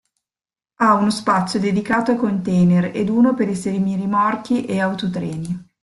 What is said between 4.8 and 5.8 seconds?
autotreni.